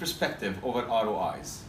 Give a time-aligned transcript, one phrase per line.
[0.00, 1.64] perspective over ROIs.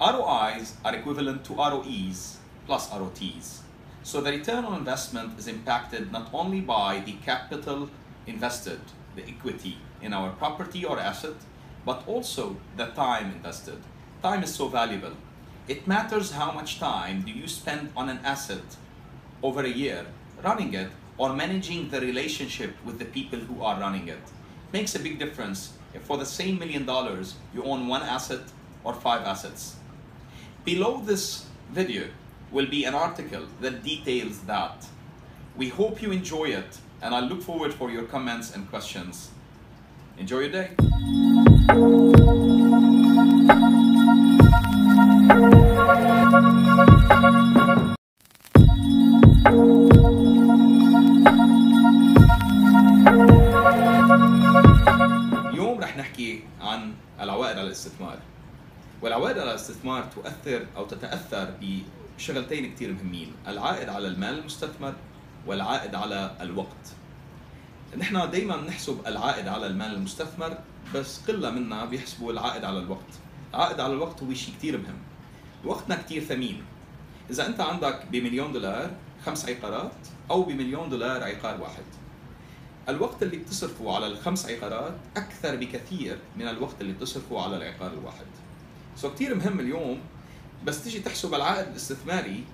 [0.00, 3.62] ROIs are equivalent to ROEs plus ROTs.
[4.02, 7.90] So the return on investment is impacted not only by the capital
[8.26, 8.80] invested,
[9.16, 11.34] the equity in our property or asset,
[11.84, 13.78] but also the time invested.
[14.22, 15.12] Time is so valuable.
[15.66, 18.76] It matters how much time do you spend on an asset
[19.42, 20.06] over a year
[20.42, 24.22] running it or managing the relationship with the people who are running it.
[24.72, 28.40] Makes a big difference if for the same million dollars you own one asset
[28.84, 29.76] or five assets.
[30.64, 32.08] Below this video
[32.52, 34.86] will be an article that details that.
[35.56, 39.30] We hope you enjoy it and I look forward for your comments and questions.
[40.18, 40.70] Enjoy your day.
[56.18, 58.18] نحكي عن العوائد على الاستثمار.
[59.02, 64.94] والعوائد على الاستثمار تؤثر أو تتأثر بشغلتين كثير مهمين العائد على المال المستثمر
[65.46, 66.84] والعائد على الوقت.
[67.98, 70.58] نحن دائما نحسب العائد على المال المستثمر
[70.94, 73.12] بس قله منا بيحسبوا العائد على الوقت.
[73.54, 74.98] العائد على الوقت هو شيء كثير مهم.
[75.64, 76.62] وقتنا كثير ثمين.
[77.30, 78.90] إذا أنت عندك بمليون دولار
[79.26, 79.92] خمس عقارات
[80.30, 81.84] أو بمليون دولار عقار واحد.
[82.88, 88.26] الوقت اللي بتصرفه على الخمس عقارات أكثر بكثير من الوقت اللي بتصرفه على العقار الواحد.
[88.96, 90.00] سو كثير مهم اليوم
[90.64, 92.44] بس تيجي تحسب العائد الاستثماري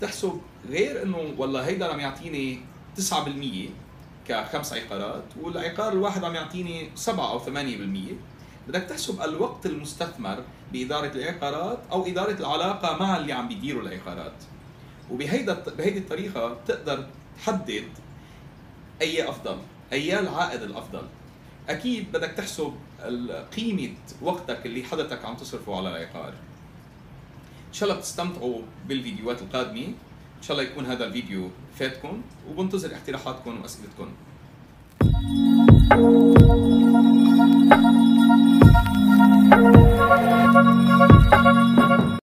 [0.00, 2.60] تحسب غير إنه والله هيدا عم يعطيني
[2.96, 3.02] 9%
[4.28, 7.50] كخمس عقارات والعقار الواحد عم يعطيني 7 أو 8%
[8.68, 14.32] بدك تحسب الوقت المستثمر بإدارة العقارات أو إدارة العلاقة مع اللي عم بيديروا العقارات.
[15.10, 17.88] وبهيدا بهيدي الطريقة بتقدر تحدد
[19.02, 19.58] أي أفضل.
[19.92, 21.02] اي العائد الأفضل.
[21.68, 22.74] أكيد بدك تحسب
[23.56, 23.90] قيمة
[24.22, 26.28] وقتك اللي حضرتك عم تصرفه على العقار.
[27.68, 29.86] إن شاء الله بتستمتعوا بالفيديوهات القادمة.
[30.38, 34.08] إن شاء الله يكون هذا الفيديو فاتكم وبنتظر اقتراحاتكم وأسئلتكم.